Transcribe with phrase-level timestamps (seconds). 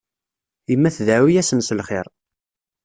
[0.71, 2.07] Yemma tdeɛɛu-asen s lxir.